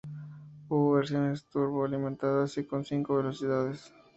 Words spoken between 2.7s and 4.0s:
cinco velocidades.